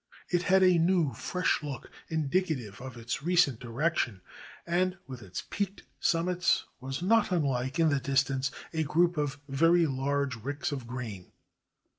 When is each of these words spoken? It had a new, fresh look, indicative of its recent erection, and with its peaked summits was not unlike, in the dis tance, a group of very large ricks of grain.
It 0.29 0.41
had 0.41 0.63
a 0.63 0.79
new, 0.79 1.13
fresh 1.13 1.61
look, 1.61 1.91
indicative 2.07 2.81
of 2.81 2.97
its 2.97 3.21
recent 3.21 3.63
erection, 3.63 4.21
and 4.65 4.97
with 5.05 5.21
its 5.21 5.43
peaked 5.47 5.83
summits 5.99 6.65
was 6.79 7.03
not 7.03 7.31
unlike, 7.31 7.79
in 7.79 7.89
the 7.89 7.99
dis 7.99 8.23
tance, 8.23 8.49
a 8.73 8.81
group 8.83 9.15
of 9.15 9.37
very 9.47 9.85
large 9.85 10.37
ricks 10.37 10.71
of 10.71 10.87
grain. 10.87 11.31